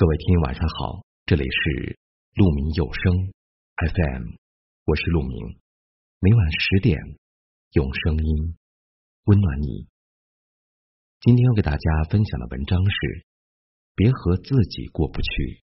[0.00, 1.98] 各位听友晚上好，这里是
[2.36, 3.32] 鹿鸣有声
[3.78, 4.26] FM，
[4.84, 5.58] 我是鹿鸣，
[6.20, 6.96] 每晚十点
[7.72, 8.56] 用声音
[9.24, 9.88] 温暖你。
[11.18, 13.26] 今天要给大家分享的文章是：
[13.96, 15.64] 别和自己过不去。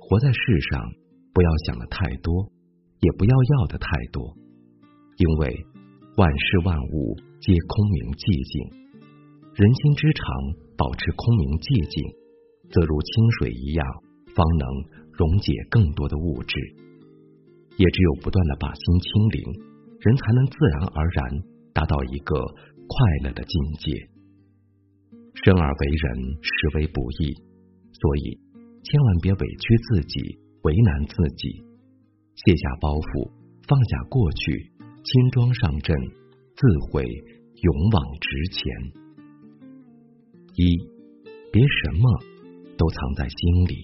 [0.00, 1.03] 活在世上。
[1.34, 2.48] 不要想的太多，
[3.00, 4.36] 也不要要的太多，
[5.18, 5.66] 因为
[6.16, 8.86] 万事万物皆空明寂静。
[9.58, 10.22] 人心之常，
[10.78, 11.98] 保持空明寂静，
[12.70, 13.82] 则如清水一样，
[14.30, 14.64] 方能
[15.10, 16.54] 溶解更多的物质。
[17.74, 19.42] 也只有不断的把心清零，
[19.98, 21.18] 人才能自然而然
[21.74, 22.94] 达到一个快
[23.26, 23.90] 乐的境界。
[25.42, 27.34] 生而为人，实为不易，
[27.90, 28.38] 所以
[28.86, 30.38] 千万别委屈自己。
[30.64, 31.60] 为难自己，
[32.40, 33.28] 卸下包袱，
[33.68, 34.72] 放下过去，
[35.04, 35.92] 轻装上阵，
[36.56, 38.64] 自会勇往直前。
[40.56, 40.64] 一，
[41.52, 42.08] 别什么
[42.80, 43.76] 都藏在心里，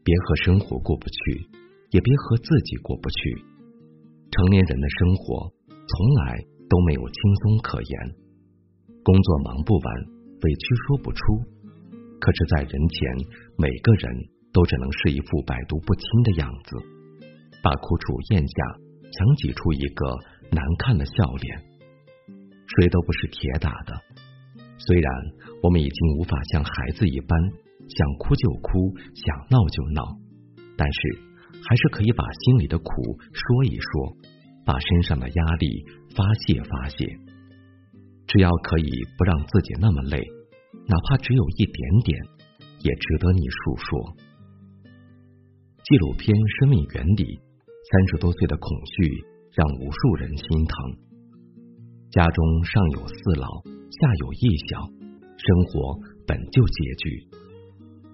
[0.00, 1.44] 别和生活过不去，
[1.92, 3.44] 也别和自己过不去。
[4.32, 5.92] 成年人的生活从
[6.24, 7.92] 来都没有轻松可言，
[9.04, 9.86] 工作忙不完，
[10.40, 11.20] 委屈说不出，
[12.16, 14.37] 可是，在人前，每个人。
[14.52, 16.76] 都只能是一副百毒不侵的样子，
[17.62, 18.54] 把苦楚咽下，
[19.12, 20.16] 强挤出一个
[20.50, 21.64] 难看的笑脸。
[22.76, 23.94] 谁都不是铁打的，
[24.78, 25.12] 虽然
[25.62, 27.38] 我们已经无法像孩子一般
[27.88, 30.18] 想哭就哭，想闹就闹，
[30.76, 31.00] 但是
[31.66, 32.84] 还是可以把心里的苦
[33.32, 34.16] 说一说，
[34.64, 37.06] 把身上的压力发泄发泄。
[38.26, 40.22] 只要可以不让自己那么累，
[40.86, 42.20] 哪怕只有一点点，
[42.80, 44.16] 也值得你诉说。
[45.88, 49.24] 纪录片《生命原理》，三十多岁的孔旭
[49.56, 50.76] 让无数人心疼。
[52.12, 55.96] 家中上有四老，下有一小，生活
[56.28, 57.32] 本就拮据。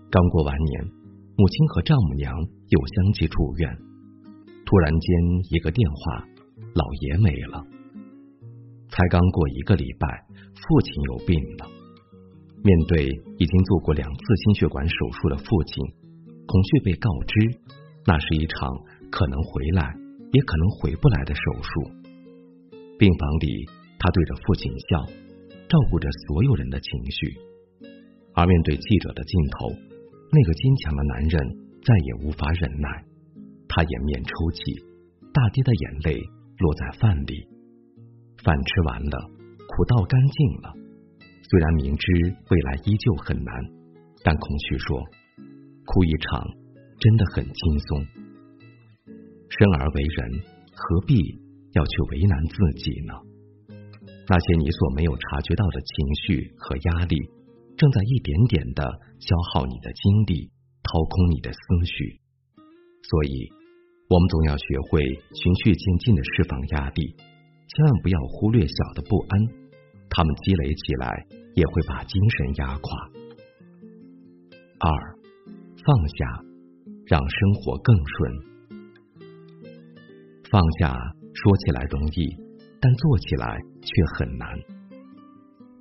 [0.06, 0.86] 刚过完年，
[1.34, 2.30] 母亲和丈母娘
[2.70, 3.66] 又相继住院。
[4.62, 5.10] 突然间
[5.50, 6.22] 一个电话，
[6.78, 7.58] 老爷没了。
[8.86, 11.66] 才刚过一个礼拜，父亲又病了。
[12.62, 16.03] 面对已经做过两次心血管手术的父亲。
[16.54, 17.58] 孔雀被告知，
[18.06, 18.70] 那是一场
[19.10, 19.82] 可能回来
[20.30, 21.90] 也可能回不来的手术。
[22.96, 23.66] 病房里，
[23.98, 25.02] 他对着父亲笑，
[25.66, 27.34] 照顾着所有人的情绪。
[28.34, 29.74] 而面对记者的镜头，
[30.30, 31.42] 那个坚强的男人
[31.82, 32.88] 再也无法忍耐，
[33.66, 34.78] 他掩面抽泣，
[35.32, 36.22] 大滴的眼泪
[36.60, 37.48] 落在饭里。
[38.44, 39.28] 饭吃完了，
[39.66, 40.72] 苦倒干净了。
[41.50, 42.06] 虽然明知
[42.48, 43.54] 未来依旧很难，
[44.22, 45.02] 但孔旭说。
[45.86, 46.46] 哭一场
[46.98, 48.06] 真的很轻松。
[49.50, 50.42] 生而为人，
[50.74, 51.14] 何必
[51.72, 53.14] 要去为难自己呢？
[54.26, 57.16] 那些你所没有察觉到的情绪和压力，
[57.76, 58.82] 正在一点点的
[59.20, 60.50] 消耗你的精力，
[60.82, 62.18] 掏空你的思绪。
[63.02, 63.52] 所以，
[64.08, 65.02] 我们总要学会
[65.34, 67.14] 循序渐进的释放压力，
[67.68, 69.38] 千万不要忽略小的不安，
[70.08, 73.10] 他们积累起来也会把精神压垮。
[74.80, 75.23] 二。
[75.84, 76.42] 放下，
[77.06, 78.32] 让生活更顺。
[80.50, 80.96] 放下
[81.34, 82.34] 说起来容易，
[82.80, 84.48] 但做起来却很难。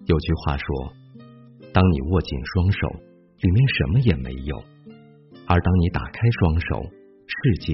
[0.05, 0.93] 有句话说
[1.73, 2.89] ：“当你握紧双手，
[3.39, 4.57] 里面什么也没有；
[5.47, 6.83] 而当你打开双手，
[7.25, 7.73] 世界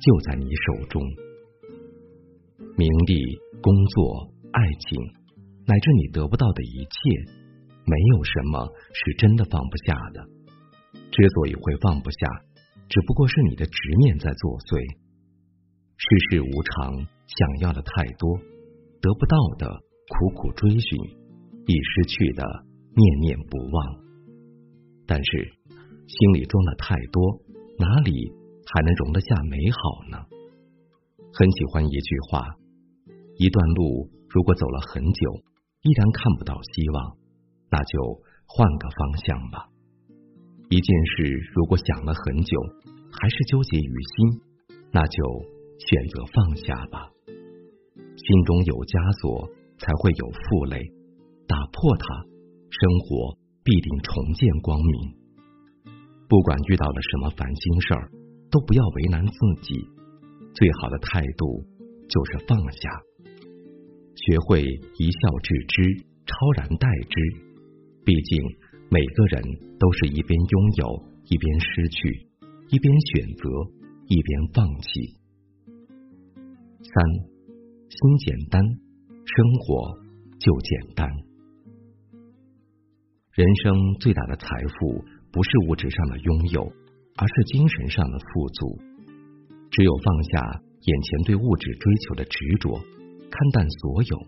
[0.00, 1.02] 就在你手中。”
[2.78, 3.18] 名利、
[3.60, 5.00] 工作、爱情，
[5.66, 7.32] 乃至你得不到的一切，
[7.84, 10.43] 没有什么是真的放不下的。
[11.14, 12.18] 之所以会放不下，
[12.90, 14.82] 只不过是你的执念在作祟。
[15.94, 16.90] 世事无常，
[17.30, 18.34] 想要的太多，
[18.98, 19.78] 得不到的
[20.10, 20.98] 苦苦追寻，
[21.70, 22.42] 已失去的
[22.98, 23.76] 念念不忘。
[25.06, 25.30] 但是
[26.10, 27.22] 心里装的太多，
[27.78, 28.34] 哪里
[28.66, 29.78] 还能容得下美好
[30.10, 30.18] 呢？
[31.30, 32.42] 很喜欢一句话：
[33.38, 35.30] 一段路如果走了很久，
[35.86, 37.16] 依然看不到希望，
[37.70, 38.18] 那就
[38.50, 39.70] 换个方向吧。
[40.70, 41.22] 一件事
[41.54, 42.58] 如果想了很久，
[43.12, 44.40] 还是纠结于心，
[44.90, 45.22] 那就
[45.78, 47.10] 选择放下吧。
[48.16, 49.46] 心中有枷锁，
[49.78, 50.80] 才会有负累。
[51.46, 52.04] 打破它，
[52.72, 54.94] 生活必定重见光明。
[56.26, 58.10] 不管遇到了什么烦心事儿，
[58.50, 59.76] 都不要为难自己。
[60.54, 61.62] 最好的态度
[62.08, 62.88] 就是放下，
[64.16, 67.14] 学会一笑置之，超然待之。
[68.04, 68.40] 毕竟。
[68.90, 69.42] 每个人
[69.78, 72.28] 都是一边拥有，一边失去，
[72.68, 73.48] 一边选择，
[74.06, 75.18] 一边放弃。
[76.82, 77.04] 三，
[77.88, 79.98] 心简单，生活
[80.38, 81.10] 就简单。
[83.32, 86.62] 人生最大的财富不是物质上的拥有，
[87.16, 88.78] 而是精神上的富足。
[89.72, 94.18] 只有放下眼前对物质追求的执着，看淡所有，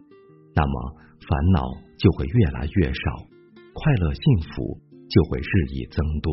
[0.56, 1.60] 那么烦恼
[1.98, 3.26] 就会越来越少，
[3.78, 4.80] 快乐幸福
[5.10, 6.32] 就会日益增多。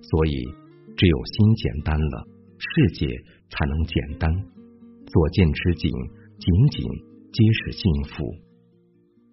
[0.00, 0.32] 所以，
[0.96, 3.06] 只有心简单了，世界
[3.50, 4.32] 才能简单。
[4.32, 5.92] 所见之景，
[6.40, 6.88] 仅仅
[7.32, 8.24] 皆是幸福。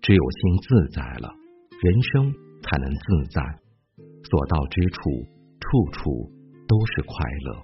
[0.02, 1.32] 只有心自在了。
[1.82, 2.34] 人生
[2.64, 3.42] 才能自在，
[4.24, 5.00] 所到之处，
[5.60, 6.32] 处处
[6.68, 7.16] 都是快
[7.46, 7.62] 乐。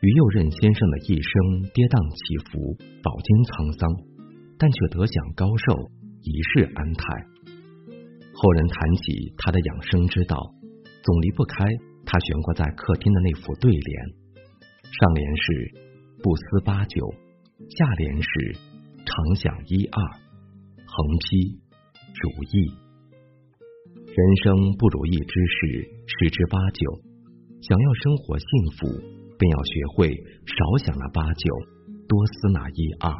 [0.00, 3.88] 于右任先生的一生跌宕起伏，饱经沧桑，
[4.58, 5.90] 但却得享高寿，
[6.22, 7.35] 一世安泰。
[8.38, 10.36] 后人谈起他的养生之道，
[11.02, 11.64] 总离不开
[12.04, 14.06] 他悬挂在客厅的那副对联，
[14.84, 15.74] 上联是
[16.22, 17.00] 不思八九，
[17.70, 18.28] 下联是
[19.04, 19.98] 常想一二，
[20.84, 21.60] 横批。
[22.18, 22.72] 如意，
[24.06, 27.00] 人生不如意之事十之八九。
[27.60, 28.88] 想要生活幸福，
[29.38, 30.08] 便要学会
[30.46, 31.54] 少想那八九，
[32.08, 33.12] 多思那一二。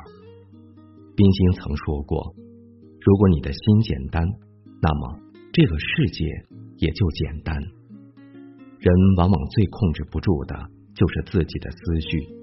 [1.15, 2.35] 冰心曾说过
[3.05, 4.27] ：“如果你的心简单，
[4.81, 5.19] 那么
[5.53, 6.25] 这个世界
[6.79, 7.57] 也就简单。”
[8.79, 10.55] 人往往最控制不住的
[10.95, 12.36] 就是自己的思绪，